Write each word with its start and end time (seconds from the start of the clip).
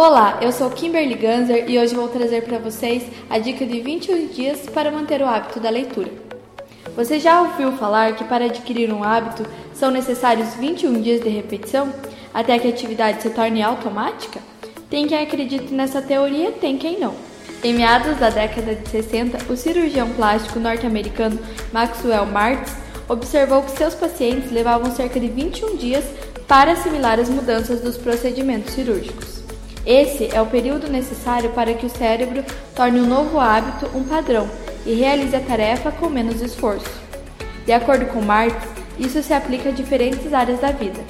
Olá, 0.00 0.38
eu 0.40 0.52
sou 0.52 0.70
Kimberly 0.70 1.16
Ganzer 1.16 1.68
e 1.68 1.76
hoje 1.76 1.92
vou 1.92 2.06
trazer 2.06 2.44
para 2.44 2.60
vocês 2.60 3.02
a 3.28 3.36
dica 3.40 3.66
de 3.66 3.80
21 3.80 4.28
dias 4.28 4.60
para 4.72 4.92
manter 4.92 5.20
o 5.20 5.26
hábito 5.26 5.58
da 5.58 5.70
leitura. 5.70 6.08
Você 6.94 7.18
já 7.18 7.42
ouviu 7.42 7.72
falar 7.72 8.14
que 8.14 8.22
para 8.22 8.44
adquirir 8.44 8.92
um 8.92 9.02
hábito 9.02 9.44
são 9.74 9.90
necessários 9.90 10.54
21 10.54 11.02
dias 11.02 11.20
de 11.20 11.28
repetição 11.28 11.92
até 12.32 12.56
que 12.60 12.68
a 12.68 12.70
atividade 12.70 13.22
se 13.22 13.30
torne 13.30 13.60
automática? 13.60 14.38
Tem 14.88 15.08
quem 15.08 15.20
acredite 15.20 15.74
nessa 15.74 16.00
teoria, 16.00 16.52
tem 16.52 16.78
quem 16.78 17.00
não. 17.00 17.16
Em 17.64 17.74
meados 17.74 18.18
da 18.18 18.30
década 18.30 18.76
de 18.76 18.88
60, 18.88 19.52
o 19.52 19.56
cirurgião 19.56 20.10
plástico 20.10 20.60
norte-americano 20.60 21.40
Maxwell 21.72 22.24
Martz 22.24 22.72
observou 23.08 23.62
que 23.62 23.72
seus 23.72 23.96
pacientes 23.96 24.52
levavam 24.52 24.94
cerca 24.94 25.18
de 25.18 25.26
21 25.26 25.76
dias 25.76 26.04
para 26.46 26.70
assimilar 26.70 27.18
as 27.18 27.28
mudanças 27.28 27.80
dos 27.80 27.96
procedimentos 27.96 28.74
cirúrgicos. 28.74 29.37
Esse 29.86 30.28
é 30.34 30.40
o 30.40 30.46
período 30.46 30.90
necessário 30.90 31.50
para 31.50 31.74
que 31.74 31.86
o 31.86 31.90
cérebro 31.90 32.44
torne 32.74 33.00
um 33.00 33.06
novo 33.06 33.38
hábito 33.38 33.88
um 33.94 34.04
padrão 34.04 34.48
e 34.84 34.94
realize 34.94 35.34
a 35.34 35.40
tarefa 35.40 35.90
com 35.90 36.08
menos 36.08 36.40
esforço. 36.40 36.90
De 37.64 37.72
acordo 37.72 38.06
com 38.06 38.20
Marx, 38.20 38.56
isso 38.98 39.22
se 39.22 39.32
aplica 39.32 39.68
a 39.68 39.72
diferentes 39.72 40.32
áreas 40.32 40.60
da 40.60 40.72
vida. 40.72 41.00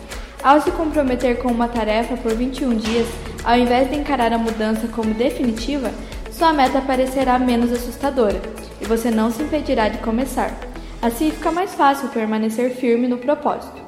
Ao 0.43 0.61
se 0.61 0.71
comprometer 0.71 1.39
com 1.39 1.49
uma 1.49 1.69
tarefa 1.69 2.17
por 2.17 2.33
21 2.35 2.77
dias, 2.77 3.07
ao 3.45 3.57
invés 3.57 3.91
de 3.91 3.97
encarar 3.97 4.33
a 4.33 4.39
mudança 4.39 4.87
como 4.89 5.15
definitiva, 5.15 5.91
sua 6.31 6.53
meta 6.53 6.81
parecerá 6.81 7.39
menos 7.39 7.73
assustadora 7.73 8.41
e 8.81 8.85
você 8.85 9.11
não 9.11 9.31
se 9.31 9.43
impedirá 9.43 9.89
de 9.89 9.99
começar. 9.99 10.57
Assim 11.01 11.31
fica 11.31 11.51
mais 11.51 11.75
fácil 11.75 12.09
permanecer 12.09 12.71
firme 12.77 13.09
no 13.09 13.19
propósito. 13.19 13.81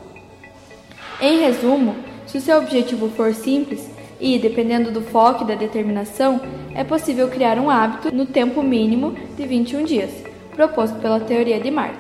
Em 1.21 1.41
resumo, 1.41 1.95
se 2.27 2.38
o 2.38 2.41
seu 2.41 2.59
objetivo 2.59 3.10
for 3.10 3.35
simples 3.35 3.88
e, 4.20 4.38
dependendo 4.38 4.91
do 4.91 5.01
foco 5.01 5.45
e 5.45 5.47
da 5.47 5.55
determinação, 5.55 6.41
é 6.74 6.84
possível 6.84 7.29
criar 7.29 7.59
um 7.59 7.70
hábito 7.70 8.15
no 8.15 8.27
tempo 8.27 8.62
mínimo 8.62 9.15
de 9.37 9.46
21 9.46 9.85
dias, 9.85 10.10
proposto 10.54 10.99
pela 11.01 11.21
teoria 11.21 11.59
de 11.59 11.71
Marx. 11.71 11.96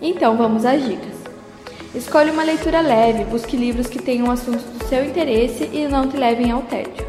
Então 0.00 0.36
vamos 0.36 0.64
às 0.64 0.84
dicas. 0.84 1.16
Escolha 1.94 2.32
uma 2.32 2.44
leitura 2.44 2.80
leve, 2.80 3.24
busque 3.24 3.56
livros 3.56 3.86
que 3.86 3.98
tenham 3.98 4.30
assuntos 4.30 4.64
do 4.64 4.84
seu 4.86 5.04
interesse 5.04 5.68
e 5.72 5.88
não 5.88 6.06
te 6.06 6.16
levem 6.16 6.50
ao 6.50 6.62
tédio. 6.62 7.06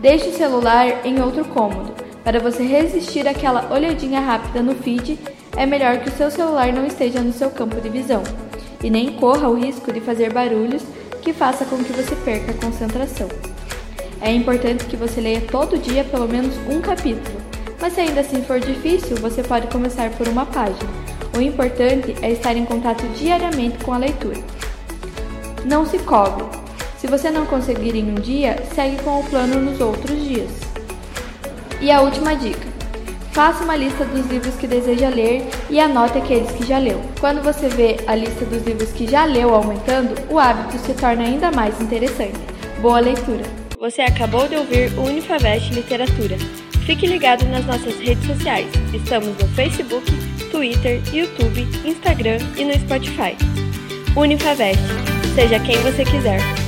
Deixe 0.00 0.28
o 0.28 0.32
celular 0.32 1.06
em 1.06 1.20
outro 1.20 1.44
cômodo. 1.46 1.94
Para 2.22 2.38
você 2.38 2.62
resistir 2.62 3.26
àquela 3.26 3.72
olhadinha 3.72 4.20
rápida 4.20 4.62
no 4.62 4.74
feed, 4.74 5.18
é 5.56 5.64
melhor 5.64 5.98
que 6.00 6.10
o 6.10 6.12
seu 6.12 6.30
celular 6.30 6.72
não 6.72 6.86
esteja 6.86 7.20
no 7.20 7.32
seu 7.32 7.50
campo 7.50 7.80
de 7.80 7.88
visão 7.88 8.22
e 8.84 8.90
nem 8.90 9.12
corra 9.12 9.48
o 9.48 9.54
risco 9.54 9.90
de 9.90 10.00
fazer 10.00 10.32
barulhos 10.32 10.82
que 11.22 11.32
faça 11.32 11.64
com 11.64 11.82
que 11.82 11.92
você 11.92 12.14
perca 12.16 12.52
a 12.52 12.54
concentração. 12.54 13.28
É 14.20 14.32
importante 14.32 14.84
que 14.84 14.96
você 14.96 15.20
leia 15.20 15.40
todo 15.40 15.78
dia 15.78 16.04
pelo 16.04 16.26
menos 16.26 16.54
um 16.68 16.80
capítulo, 16.80 17.40
mas 17.80 17.92
se 17.92 18.00
ainda 18.00 18.20
assim 18.20 18.42
for 18.42 18.58
difícil, 18.58 19.16
você 19.16 19.42
pode 19.42 19.66
começar 19.68 20.10
por 20.10 20.26
uma 20.28 20.46
página. 20.46 20.90
O 21.36 21.40
importante 21.40 22.16
é 22.22 22.32
estar 22.32 22.56
em 22.56 22.64
contato 22.64 23.06
diariamente 23.08 23.84
com 23.84 23.92
a 23.92 23.98
leitura. 23.98 24.38
Não 25.64 25.84
se 25.84 25.98
cobre. 25.98 26.44
Se 26.98 27.06
você 27.06 27.30
não 27.30 27.44
conseguir 27.44 27.94
em 27.94 28.10
um 28.10 28.14
dia, 28.14 28.56
segue 28.74 28.96
com 29.02 29.20
o 29.20 29.24
plano 29.24 29.60
nos 29.60 29.80
outros 29.80 30.18
dias. 30.18 30.50
E 31.80 31.90
a 31.90 32.00
última 32.00 32.34
dica: 32.34 32.66
Faça 33.32 33.64
uma 33.64 33.76
lista 33.76 34.02
dos 34.06 34.24
livros 34.26 34.54
que 34.54 34.66
deseja 34.66 35.10
ler 35.10 35.46
e 35.68 35.78
anote 35.78 36.16
aqueles 36.16 36.50
que 36.52 36.64
já 36.64 36.78
leu. 36.78 36.98
Quando 37.20 37.42
você 37.42 37.68
vê 37.68 37.98
a 38.06 38.14
lista 38.14 38.46
dos 38.46 38.64
livros 38.64 38.90
que 38.92 39.06
já 39.06 39.26
leu 39.26 39.54
aumentando, 39.54 40.14
o 40.30 40.38
hábito 40.38 40.78
se 40.78 40.94
torna 40.94 41.24
ainda 41.24 41.52
mais 41.52 41.78
interessante. 41.78 42.38
Boa 42.80 42.98
leitura! 42.98 43.65
Você 43.86 44.02
acabou 44.02 44.48
de 44.48 44.56
ouvir 44.56 44.92
o 44.98 45.02
Unifavest 45.02 45.72
Literatura. 45.72 46.36
Fique 46.84 47.06
ligado 47.06 47.44
nas 47.44 47.64
nossas 47.64 47.96
redes 48.00 48.26
sociais. 48.26 48.66
Estamos 48.92 49.28
no 49.28 49.46
Facebook, 49.54 50.04
Twitter, 50.50 51.00
YouTube, 51.14 51.62
Instagram 51.84 52.38
e 52.56 52.64
no 52.64 52.72
Spotify. 52.72 53.36
Unifavest. 54.16 54.80
Seja 55.36 55.60
quem 55.60 55.76
você 55.82 56.04
quiser. 56.04 56.65